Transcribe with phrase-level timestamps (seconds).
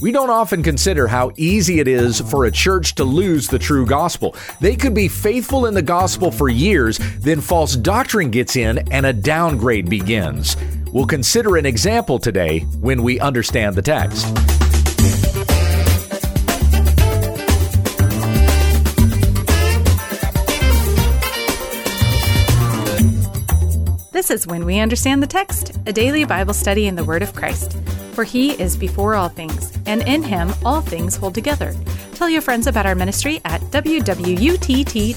[0.00, 3.84] We don't often consider how easy it is for a church to lose the true
[3.84, 4.34] gospel.
[4.58, 9.04] They could be faithful in the gospel for years, then false doctrine gets in and
[9.04, 10.56] a downgrade begins.
[10.90, 14.26] We'll consider an example today when we understand the text.
[24.12, 27.34] This is When We Understand the Text, a daily Bible study in the Word of
[27.34, 27.76] Christ.
[28.12, 31.74] For he is before all things, and in him all things hold together.
[32.14, 35.10] Tell your friends about our ministry at wwutt.com.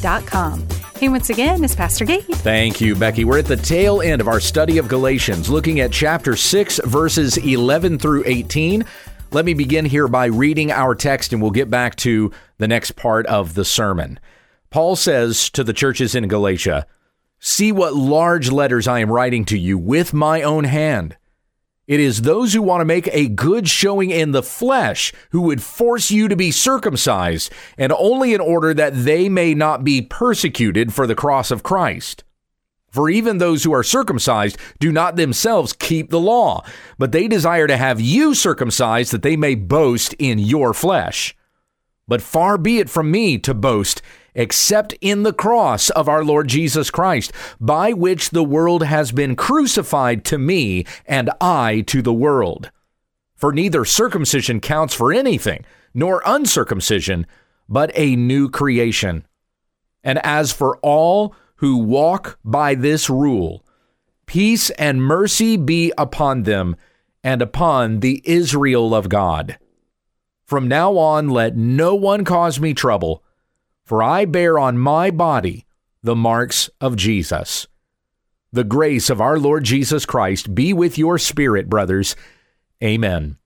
[0.98, 2.22] Hey, once again, it's Pastor Gabe.
[2.22, 3.26] Thank you, Becky.
[3.26, 7.38] We're at the tail end of our study of Galatians, looking at chapter 6, verses
[7.38, 8.86] 11 through 18.
[9.32, 12.96] Let me begin here by reading our text, and we'll get back to the next
[12.96, 14.20] part of the sermon.
[14.70, 16.88] Paul says to the churches in Galatia,
[17.40, 21.18] See what large letters I am writing to you with my own hand.
[21.86, 25.62] It is those who want to make a good showing in the flesh who would
[25.62, 30.94] force you to be circumcised, and only in order that they may not be persecuted
[30.94, 32.24] for the cross of Christ.
[32.90, 36.64] For even those who are circumcised do not themselves keep the law,
[36.98, 41.36] but they desire to have you circumcised that they may boast in your flesh.
[42.08, 44.02] But far be it from me to boast
[44.36, 49.36] except in the cross of our Lord Jesus Christ, by which the world has been
[49.36, 52.72] crucified to me and I to the world.
[53.36, 57.28] For neither circumcision counts for anything, nor uncircumcision,
[57.68, 59.26] but a new creation.
[60.04, 63.66] And as for all who walk by this rule,
[64.26, 66.76] peace and mercy be upon them
[67.24, 69.58] and upon the Israel of God.
[70.46, 73.24] From now on, let no one cause me trouble
[73.84, 75.66] for I bear on my body
[76.02, 77.68] the marks of Jesus.
[78.52, 82.16] The grace of our Lord Jesus Christ be with your spirit, brothers.
[82.84, 83.38] Amen.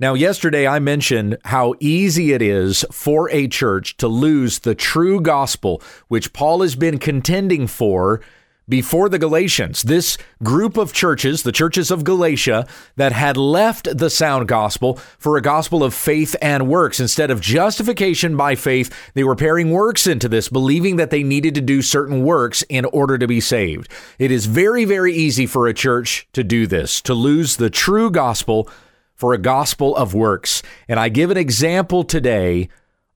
[0.00, 5.20] Now, yesterday I mentioned how easy it is for a church to lose the true
[5.20, 8.20] gospel, which Paul has been contending for
[8.68, 12.66] before the Galatians, this group of churches, the churches of Galatia,
[12.96, 16.98] that had left the sound gospel for a gospel of faith and works.
[17.00, 21.54] Instead of justification by faith, they were pairing works into this, believing that they needed
[21.54, 23.90] to do certain works in order to be saved.
[24.18, 28.10] It is very, very easy for a church to do this, to lose the true
[28.10, 28.68] gospel
[29.14, 30.62] for a gospel of works.
[30.88, 32.68] And I give an example today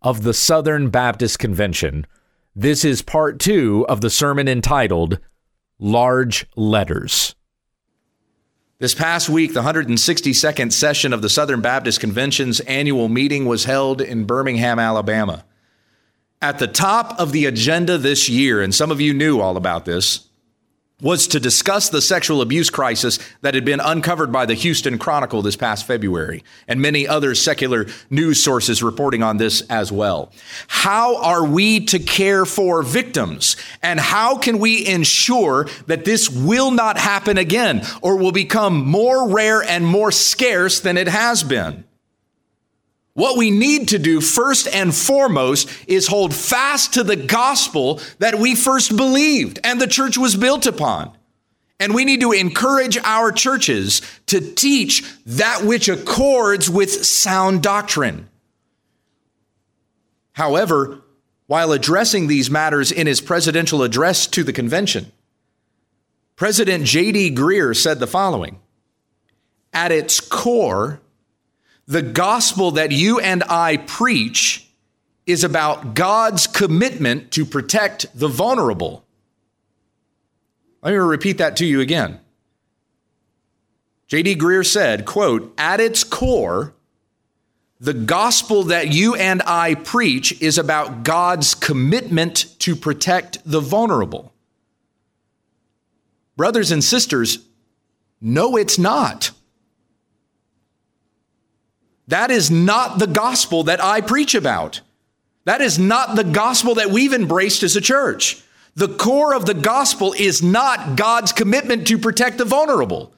[0.03, 2.07] of the Southern Baptist Convention.
[2.55, 5.19] This is part two of the sermon entitled
[5.79, 7.35] large letters.
[8.81, 14.01] This past week, the 162nd session of the Southern Baptist Convention's annual meeting was held
[14.01, 15.45] in Birmingham, Alabama.
[16.41, 19.85] At the top of the agenda this year, and some of you knew all about
[19.85, 20.29] this,
[21.01, 25.43] was to discuss the sexual abuse crisis that had been uncovered by the Houston Chronicle
[25.43, 30.33] this past February, and many other secular news sources reporting on this as well.
[30.67, 33.57] How are we to care for victims?
[33.81, 39.29] And how can we ensure that this will not happen again or will become more
[39.29, 41.85] rare and more scarce than it has been?
[43.19, 48.37] What we need to do first and foremost is hold fast to the gospel that
[48.37, 51.11] we first believed and the church was built upon.
[51.81, 58.29] And we need to encourage our churches to teach that which accords with sound doctrine.
[60.31, 61.01] However,
[61.49, 65.11] while addressing these matters in his presidential address to the convention,
[66.37, 67.35] President J.D.
[67.35, 68.61] Greear said the following
[69.73, 71.01] At its core,
[71.89, 74.69] the gospel that you and I preach
[75.27, 79.05] is about God's commitment to protect the vulnerable.
[80.83, 82.21] Let me repeat that to you again.
[84.07, 84.37] J.D.
[84.37, 86.75] Greear said, quote, at its core,
[87.81, 94.33] the gospel that you and I preach is about God's commitment to protect the vulnerable.
[96.37, 97.39] Brothers and sisters,
[98.21, 99.31] no, it's not.
[102.09, 104.81] That is not the gospel that I preach about.
[105.45, 108.43] That is not the gospel that we've embraced as a church.
[108.75, 113.13] The core of the gospel is not God's commitment to protect the vulnerable.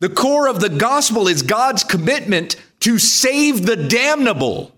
[0.00, 4.72] The core of the gospel is God's commitment to save the damnable.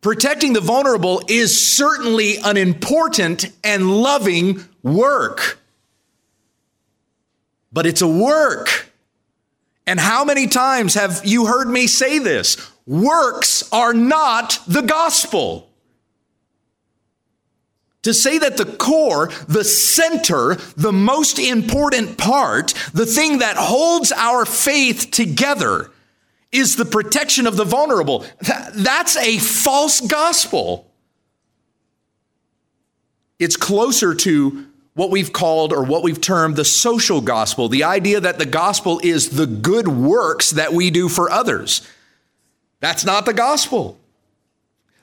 [0.00, 5.58] Protecting the vulnerable is certainly an important and loving work.
[7.72, 8.87] But it's a work.
[9.88, 12.58] And how many times have you heard me say this?
[12.84, 15.70] Works are not the gospel.
[18.02, 24.12] to say that the core, the center, the most important part, the thing that holds
[24.12, 25.90] our faith together
[26.50, 28.24] is the protection of the vulnerable.
[28.74, 30.90] That's a false gospel.
[33.38, 34.66] It's closer to
[34.98, 39.00] what we've called or what we've termed the social gospel, the idea that the gospel
[39.04, 41.88] is the good works that we do for others.
[42.80, 43.96] That's not the gospel.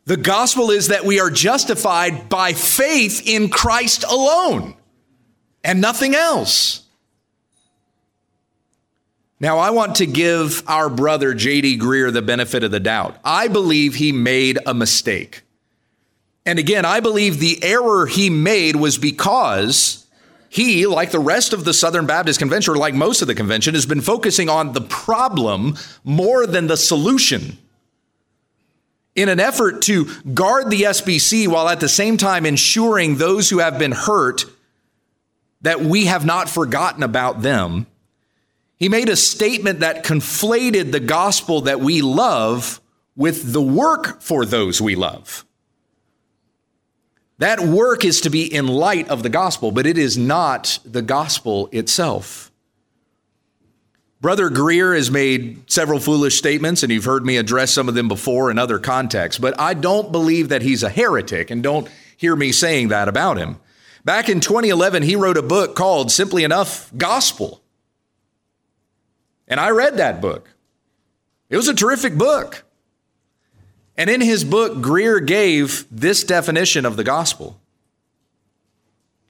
[0.04, 4.76] The gospel is that we are justified by faith in Christ alone
[5.64, 6.84] and nothing else.
[9.40, 11.80] Now, I want to give our brother J.D.
[11.80, 13.16] Greear the benefit of the doubt.
[13.24, 15.45] I believe he made a mistake.
[16.46, 20.06] And again, I believe the error he made was because
[20.50, 23.74] he, like the rest of the Southern Baptist Convention, or like most of the convention,
[23.74, 27.58] has been focusing on the problem more than the solution
[29.16, 33.60] in an effort to guard the SBC while at the same time ensuring those who
[33.60, 34.46] have been hurt
[35.62, 37.88] that we have not forgotten about them,
[38.78, 42.82] he made a statement that conflated the gospel that we love
[43.16, 45.46] with the work for those we love.
[47.38, 51.02] That work is to be in light of the gospel, but it is not the
[51.02, 52.52] gospel itself.
[54.22, 58.08] Brother Greear has made several foolish statements, and you've heard me address some of them
[58.08, 61.88] before in other contexts, but I don't believe that he's a heretic, and don't
[62.18, 63.58] hear me saying that about him.
[64.04, 67.62] Back in 2011, he wrote a book called Simply Enough Gospel.
[69.48, 70.50] And I read that book.
[71.50, 72.65] It was a terrific book.
[73.98, 77.60] And in his book, Greear gave this definition of the gospel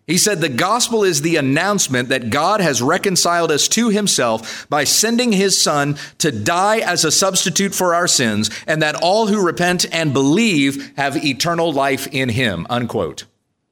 [0.08, 4.84] he said, The gospel is the announcement that God has reconciled us to himself by
[4.84, 9.46] sending his son to die as a substitute for our sins, and that all who
[9.46, 12.68] repent and believe have eternal life in him.
[12.70, 13.26] Unquote.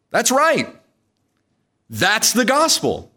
[0.09, 0.67] That's right.
[1.89, 3.11] That's the gospel.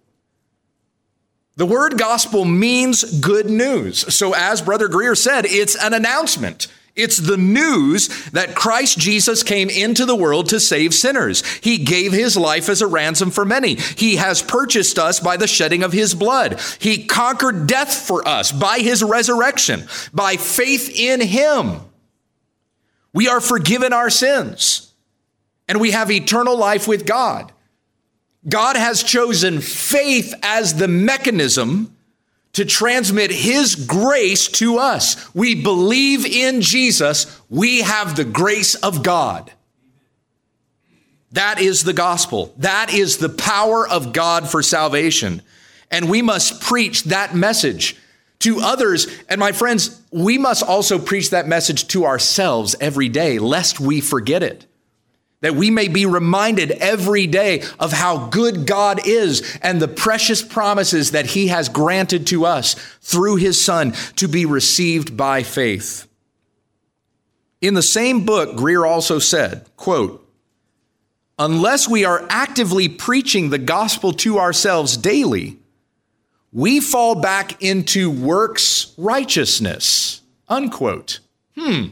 [1.57, 4.15] The word gospel means good news.
[4.15, 6.67] So, as Brother Greear said, it's an announcement.
[6.97, 11.45] It's the news that Christ Jesus came into the world to save sinners.
[11.59, 13.75] He gave his life as a ransom for many.
[13.75, 16.59] He has purchased us by the shedding of his blood.
[16.79, 19.85] He conquered death for us by his resurrection,
[20.15, 21.81] by faith in him.
[23.13, 24.93] We are forgiven our sins
[25.69, 27.53] and we have eternal life with God.
[28.49, 31.96] God has chosen faith as the mechanism
[32.57, 35.35] to transmit His grace to us.
[35.35, 39.53] We believe in Jesus, we have the grace of God.
[41.33, 42.55] That is the gospel.
[42.57, 45.43] That is the power of God for salvation.
[45.91, 47.95] And we must preach that message
[48.39, 49.07] to others.
[49.29, 54.01] And my friends, we must also preach that message to ourselves every day, lest we
[54.01, 54.65] forget it
[55.41, 60.43] that we may be reminded every day of how good God is and the precious
[60.43, 66.07] promises that he has granted to us through his son to be received by faith.
[67.61, 70.23] In the same book, Greear also said, quote,
[71.39, 75.59] unless we are actively preaching the gospel to ourselves daily,
[76.53, 81.21] we fall back into works righteousness, unquote.
[81.59, 81.89] Hmm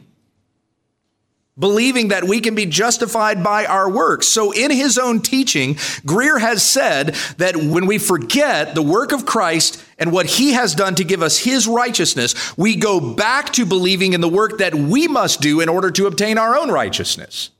[1.59, 4.27] believing that we can be justified by our works.
[4.27, 5.75] So, in his own teaching,
[6.05, 10.75] Greear has said that when we forget the work of Christ and what he has
[10.75, 14.75] done to give us his righteousness, we go back to believing in the work that
[14.75, 17.51] we must do in order to obtain our own righteousness.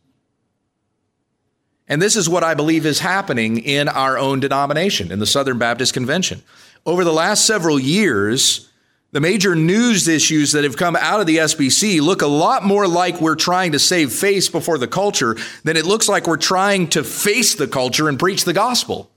[1.87, 5.59] And this is what I believe is happening in our own denomination, in the Southern
[5.59, 6.43] Baptist Convention.
[6.87, 8.71] Over the last several years,
[9.15, 12.89] the major news issues that have come out of the SBC look a lot more
[12.89, 16.89] like we're trying to save face before the culture than it looks like we're trying
[16.89, 19.09] to face the culture and preach the gospel.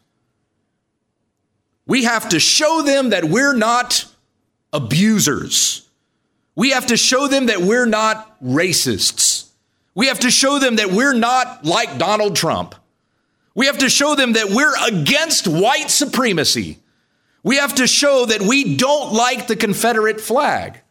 [1.88, 4.06] We have to show them that we're not
[4.72, 5.90] abusers.
[6.54, 9.48] We have to show them that we're not racists.
[9.96, 12.76] We have to show them that we're not like Donald Trump.
[13.56, 16.78] We have to show them that we're against white supremacy.
[17.48, 20.82] We have to show that we don't like the Confederate flag.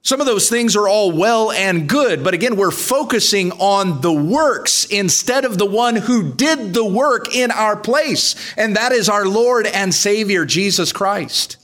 [0.00, 4.10] Some of those things are all well and good, but again, we're focusing on the
[4.10, 9.10] works instead of the one who did the work in our place, and that is
[9.10, 11.58] our Lord and Savior, Jesus Christ.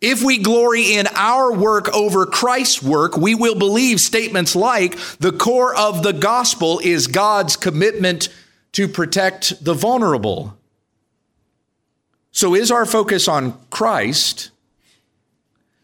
[0.00, 5.30] If we glory in our work over Christ's work, we will believe statements like the
[5.30, 8.28] core of the gospel is God's commitment
[8.72, 10.56] to protect the vulnerable.
[12.32, 14.50] So, is our focus on Christ,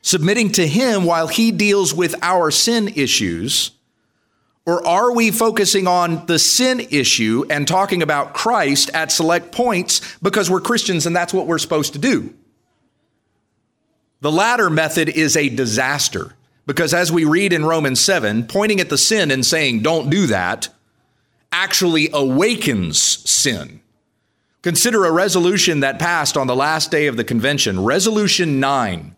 [0.01, 3.73] submitting to Him while He deals with our sin issues?
[4.65, 10.17] Or are we focusing on the sin issue and talking about Christ at select points
[10.21, 12.35] because we're Christians and that's what we're supposed to do?
[14.23, 16.33] The latter method is a disaster
[16.67, 20.27] because, as we read in Romans 7, pointing at the sin and saying, don't do
[20.27, 20.69] that,
[21.53, 23.81] actually awakens sin.
[24.67, 29.15] Consider a resolution that passed on the last day of the convention, Resolution 9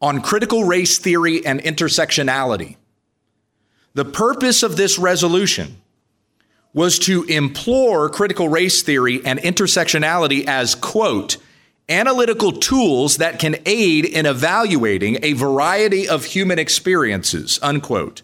[0.00, 2.76] on critical race theory and intersectionality.
[3.94, 5.78] The purpose of this resolution
[6.72, 11.36] was to implore critical race theory and intersectionality as, quote,
[11.88, 18.22] analytical tools that can aid in evaluating a variety of human experiences, unquote.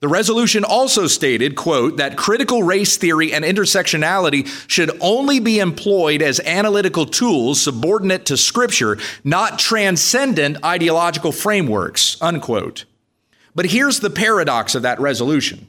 [0.00, 6.22] The resolution also stated, quote, that critical race theory and intersectionality should only be employed
[6.22, 12.84] as analytical tools subordinate to scripture, not transcendent ideological frameworks, unquote.
[13.56, 15.66] But here's the paradox of that resolution.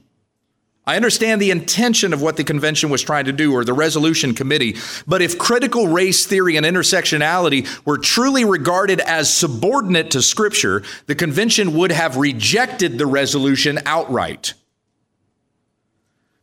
[0.86, 4.34] I understand the intention of what the convention was trying to do or the resolution
[4.34, 10.82] committee, but if critical race theory and intersectionality were truly regarded as subordinate to Scripture,
[11.06, 14.56] the convention would have rejected the resolution outright.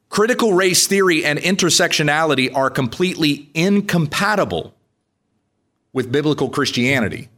[0.08, 4.74] Critical race theory and intersectionality are completely incompatible
[5.92, 7.28] with biblical Christianity.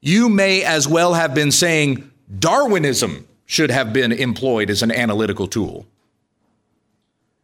[0.00, 5.48] You may as well have been saying Darwinism should have been employed as an analytical
[5.48, 5.84] tool.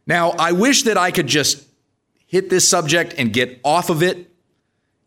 [0.06, 1.66] Now, I wish that I could just
[2.28, 4.30] hit this subject and get off of it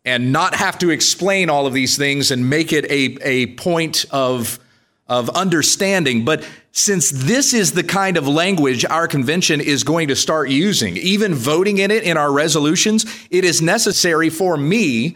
[0.03, 4.08] and not have to explain all of these things and make it a, a point
[4.12, 4.60] of,
[5.08, 6.25] of understanding.
[6.25, 10.98] But since this is the kind of language our convention is going to start using,
[10.98, 15.15] even voting in it in our resolutions, it is necessary for me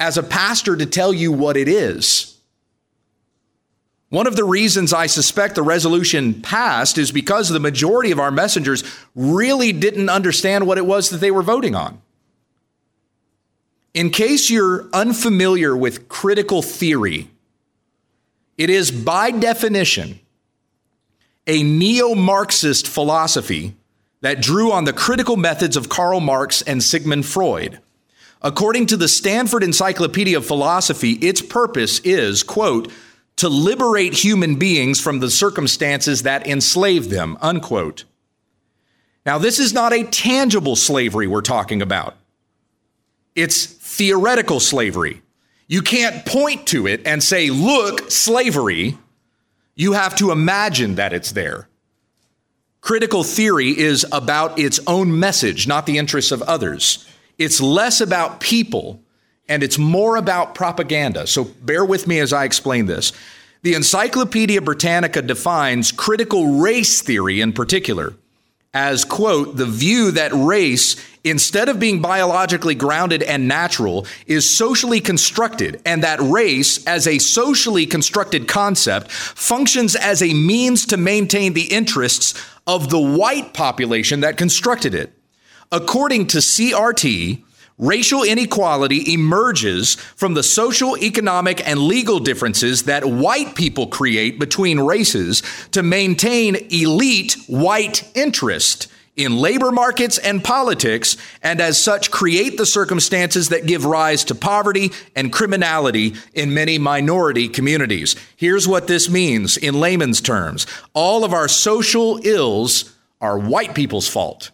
[0.00, 2.39] as a pastor to tell you what it is.
[4.10, 8.32] One of the reasons I suspect the resolution passed is because the majority of our
[8.32, 8.82] messengers
[9.14, 12.02] really didn't understand what it was that they were voting on.
[13.94, 17.28] In case you're unfamiliar with critical theory,
[18.58, 20.18] it is by definition
[21.46, 23.74] a neo Marxist philosophy
[24.22, 27.80] that drew on the critical methods of Karl Marx and Sigmund Freud.
[28.42, 32.90] According to the Stanford Encyclopedia of Philosophy, its purpose is, quote,
[33.40, 38.04] to liberate human beings from the circumstances that enslave them, unquote.
[39.24, 42.16] Now, this is not a tangible slavery we're talking about.
[43.34, 45.22] It's theoretical slavery.
[45.68, 48.98] You can't point to it and say, look, slavery.
[49.74, 51.68] You have to imagine that it's there.
[52.82, 57.06] Critical theory is about its own message, not the interests of others.
[57.38, 59.02] It's less about people
[59.50, 61.26] and it's more about propaganda.
[61.26, 63.12] So bear with me as I explain this.
[63.62, 68.14] The Encyclopedia Britannica defines critical race theory in particular
[68.72, 75.00] as, quote, the view that race, instead of being biologically grounded and natural, is socially
[75.00, 81.52] constructed, and that race, as a socially constructed concept, functions as a means to maintain
[81.52, 85.12] the interests of the white population that constructed it.
[85.72, 87.42] According to CRT,
[87.80, 94.80] Racial inequality emerges from the social, economic, and legal differences that white people create between
[94.80, 102.58] races to maintain elite white interest in labor markets and politics, and as such create
[102.58, 108.14] the circumstances that give rise to poverty and criminality in many minority communities.
[108.36, 114.06] Here's what this means in layman's terms all of our social ills are white people's
[114.06, 114.50] fault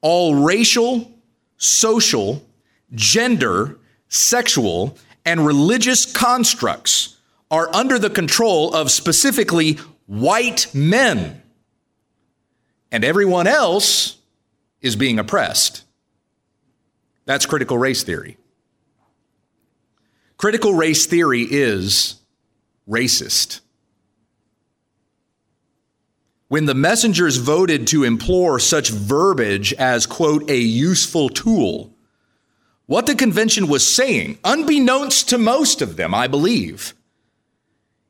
[0.00, 1.10] all racial,
[1.56, 2.44] social,
[2.94, 3.78] gender,
[4.08, 7.16] sexual, and religious constructs
[7.50, 11.42] are under the control of specifically white men.
[12.92, 14.18] And everyone else
[14.80, 15.84] is being oppressed.
[17.26, 18.36] That's critical race theory.
[20.36, 22.16] Critical race theory is
[22.88, 23.60] racist.
[26.50, 31.94] When the messengers voted to implore such verbiage as, quote, a useful tool,
[32.86, 36.94] what the convention was saying, unbeknownst to most of them, I believe,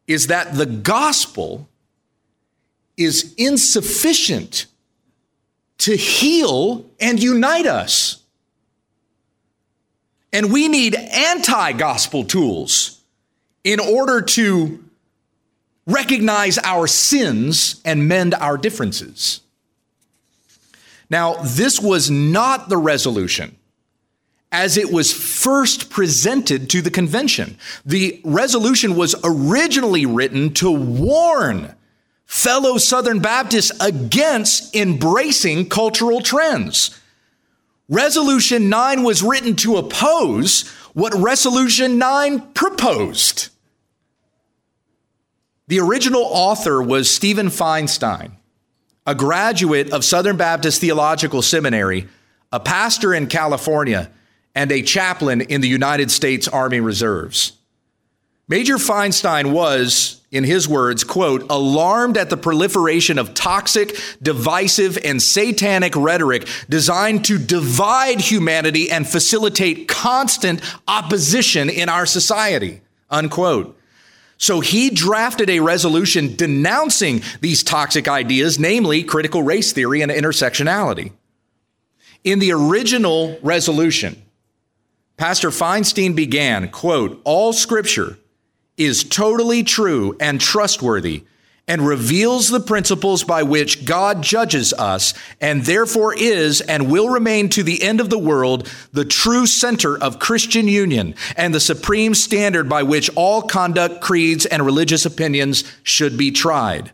[0.06, 1.68] is that the gospel
[2.96, 4.64] is insufficient
[5.76, 8.22] to heal and unite us.
[10.32, 13.02] And we need anti gospel tools
[13.64, 14.82] in order to
[15.86, 19.40] recognize our sins and mend our differences.
[21.08, 23.56] Now, this was not the resolution
[24.52, 27.56] as it was first presented to the convention.
[27.84, 31.74] The resolution was originally written to warn
[32.26, 36.98] fellow Southern Baptists against embracing cultural trends.
[37.88, 43.49] Resolution 9 was written to oppose what Resolution 9 proposed.
[45.70, 48.32] The original author was Stephen Feinstein,
[49.06, 52.08] a graduate of Southern Baptist Theological Seminary,
[52.50, 54.10] a pastor in California,
[54.52, 57.52] and a chaplain in the United States Army Reserves.
[58.48, 65.22] Major Feinstein was, in his words, quote, alarmed at the proliferation of toxic, divisive, and
[65.22, 73.76] satanic rhetoric designed to divide humanity and facilitate constant opposition in our society, unquote.
[74.40, 81.12] So he drafted a resolution denouncing these toxic ideas, namely critical race theory and intersectionality.
[82.24, 84.20] In the original resolution,
[85.18, 88.18] Pastor Feinstein began, quote, all scripture
[88.78, 91.24] is totally true and trustworthy
[91.68, 97.48] and reveals the principles by which God judges us and therefore is and will remain
[97.50, 102.14] to the end of the world the true center of Christian union and the supreme
[102.14, 106.92] standard by which all conduct, creeds, and religious opinions should be tried.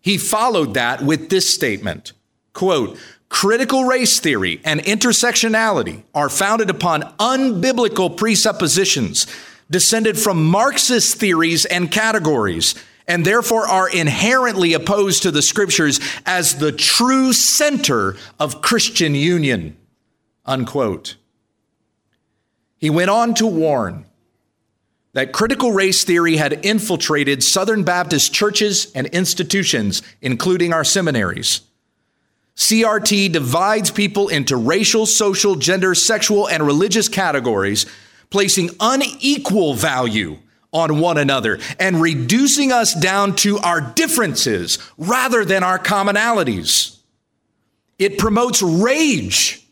[0.00, 2.12] He followed that with this statement,
[2.52, 2.98] quote,
[3.28, 9.26] Critical race theory and intersectionality are founded upon unbiblical presuppositions
[9.70, 12.74] descended from Marxist theories and categories,
[13.08, 19.76] and therefore are inherently opposed to the scriptures as the true center of Christian union.
[20.44, 21.16] Unquote.
[22.78, 24.06] He went on to warn
[25.12, 31.62] that critical race theory had infiltrated Southern Baptist churches and institutions, including our seminaries.
[32.54, 37.86] CRT divides people into racial, social, gender, sexual, and religious categories
[38.30, 40.38] placing unequal value
[40.76, 46.98] on one another and reducing us down to our differences rather than our commonalities.
[47.98, 49.66] It promotes rage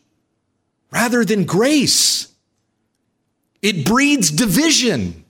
[0.91, 2.27] rather than grace.
[3.61, 5.23] It breeds division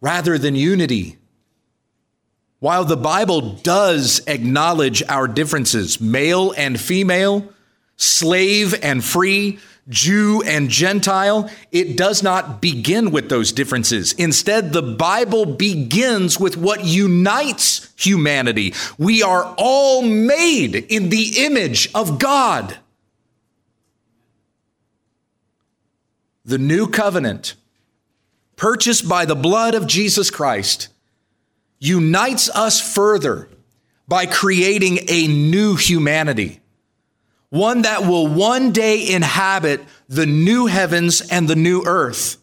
[0.00, 1.16] rather than unity.
[2.58, 7.48] While the Bible does acknowledge our differences, male and female,
[7.96, 14.12] slave and free, Jew and Gentile, it does not begin with those differences.
[14.14, 18.74] Instead, the Bible begins with what unites humanity.
[18.98, 22.78] We are all made in the image of God.
[26.44, 27.54] The new covenant,
[28.56, 30.88] purchased by the blood of Jesus Christ,
[31.78, 33.48] unites us further
[34.08, 36.60] by creating a new humanity
[37.56, 42.36] one that will one day inhabit the new heavens and the new earth.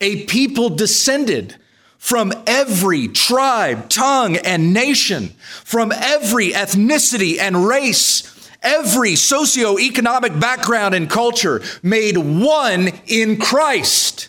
[0.00, 1.56] A people descended
[1.96, 5.28] from every tribe, tongue, and nation,
[5.64, 14.28] from every ethnicity and race, every socioeconomic background and culture, made one in Christ.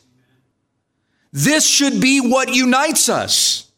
[1.32, 3.72] This should be what unites us,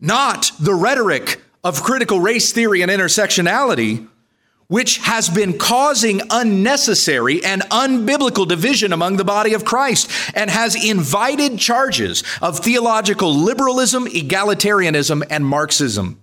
[0.00, 4.08] not the rhetoric of critical race theory and intersectionality
[4.70, 10.76] which has been causing unnecessary and unbiblical division among the body of Christ and has
[10.76, 16.20] invited charges of theological liberalism, egalitarianism, and Marxism.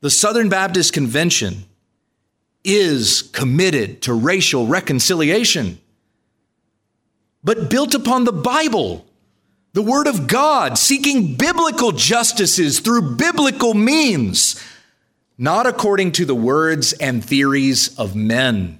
[0.00, 1.64] The Southern Baptist Convention
[2.62, 5.80] is committed to racial reconciliation,
[7.42, 9.04] but built upon the Bible,
[9.72, 14.64] the Word of God, seeking biblical justices through biblical means
[15.38, 18.78] not according to the words and theories of men.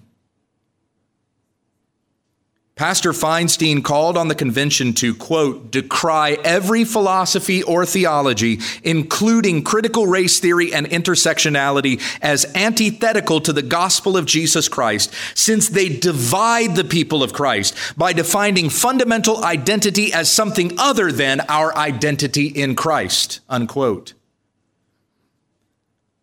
[2.74, 10.06] Pastor Feinstein called on the convention to, quote, decry every philosophy or theology, including critical
[10.06, 16.76] race theory and intersectionality, as antithetical to the gospel of Jesus Christ, since they divide
[16.76, 22.76] the people of Christ by defining fundamental identity as something other than our identity in
[22.76, 24.14] Christ, unquote.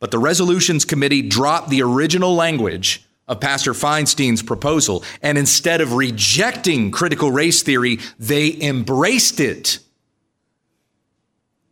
[0.05, 5.93] But the resolutions committee dropped the original language of Pastor Feinstein's proposal, and instead of
[5.93, 9.79] rejecting critical race theory, they embraced it.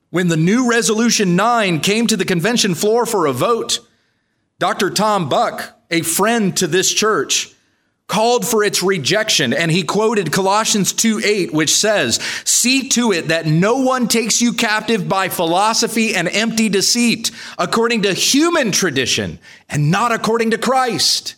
[0.10, 3.82] When the new Resolution 9 came to the convention floor for a vote,
[4.58, 4.90] Dr.
[4.90, 7.53] Tom Buck, a friend to this church,
[8.14, 13.30] called for its rejection and he quoted Colossians 2 8, which says, See to it
[13.30, 19.40] that no one takes you captive by philosophy and empty deceit, according to human tradition
[19.68, 21.34] and not according to Christ.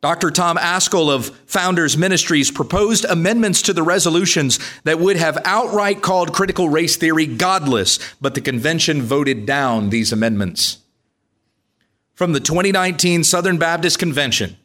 [0.00, 0.32] Dr.
[0.32, 6.32] Tom Ascol of Founders Ministries proposed amendments to the resolutions that would have outright called
[6.32, 10.78] critical race theory godless, but the convention voted down these amendments.
[12.14, 14.56] From the 2019 Southern Baptist Convention,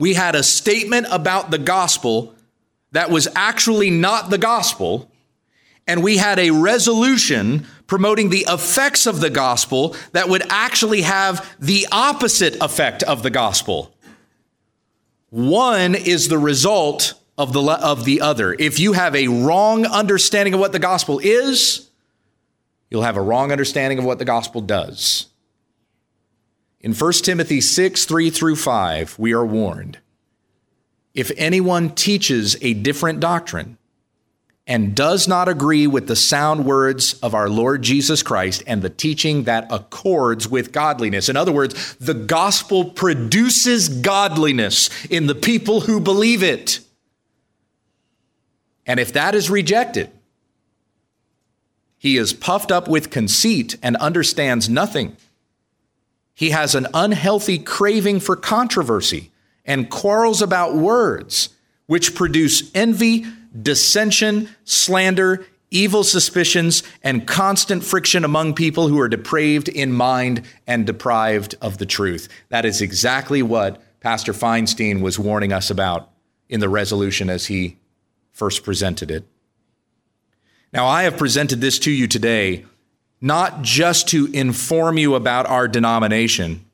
[0.00, 2.34] we had a statement about the gospel
[2.92, 5.10] that was actually not the gospel,
[5.86, 11.46] and we had a resolution promoting the effects of the gospel that would actually have
[11.60, 13.94] the opposite effect of the gospel.
[15.28, 18.56] One is the result of the, of the other.
[18.58, 21.90] If you have a wrong understanding of what the gospel is,
[22.88, 25.26] you'll have a wrong understanding of what the gospel does.
[26.80, 29.98] In 1 Timothy 6, 3 through 5, we are warned
[31.12, 33.76] if anyone teaches a different doctrine
[34.66, 38.88] and does not agree with the sound words of our Lord Jesus Christ and the
[38.88, 41.28] teaching that accords with godliness.
[41.28, 46.78] In other words, the gospel produces godliness in the people who believe it.
[48.86, 50.10] And if that is rejected,
[51.98, 55.16] he is puffed up with conceit and understands nothing.
[56.34, 59.30] He has an unhealthy craving for controversy
[59.64, 61.50] and quarrels about words,
[61.86, 63.26] which produce envy
[63.60, 70.86] dissension, slander, evil suspicions, and constant friction among people who are depraved in mind and
[70.86, 72.28] deprived of the truth.
[72.48, 76.10] That is exactly what Pastor Feinstein was warning us about
[76.48, 77.76] in the resolution as he
[78.32, 79.24] first presented it.
[80.72, 82.64] Now, I have presented this to you today
[83.20, 86.64] not just to inform you about our denomination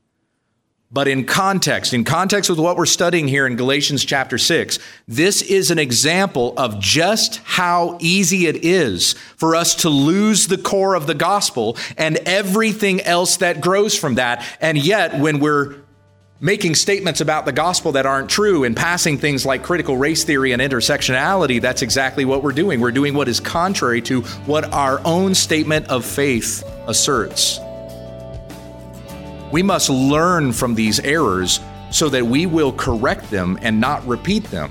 [0.91, 4.79] but in context, in context with what we're studying here in Galatians chapter 6,
[5.09, 10.57] this is an example of just how easy it is for us to lose the
[10.57, 14.47] core of the gospel and everything else that grows from that.
[14.61, 15.75] And yet, when we're
[16.40, 20.53] making statements about the gospel that aren't true and passing things like critical race theory
[20.53, 22.81] and intersectionality, that's exactly what we're doing.
[22.81, 27.59] We're doing what is contrary to what our own statement of faith asserts.
[29.51, 34.44] We must learn from these errors so that we will correct them and not repeat
[34.44, 34.70] them.